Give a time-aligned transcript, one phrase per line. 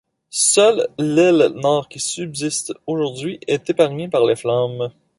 [0.31, 4.91] Seule l'aile nord qui subsiste aujourd'hui est épargnée par les flammes.